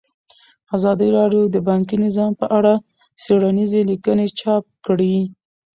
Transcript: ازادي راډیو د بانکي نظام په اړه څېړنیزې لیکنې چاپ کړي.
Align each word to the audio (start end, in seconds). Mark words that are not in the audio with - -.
ازادي 0.75 1.07
راډیو 1.17 1.43
د 1.49 1.57
بانکي 1.67 1.95
نظام 2.05 2.31
په 2.41 2.45
اړه 2.57 2.73
څېړنیزې 3.21 3.81
لیکنې 3.91 4.25
چاپ 4.39 4.63
کړي. 4.85 5.15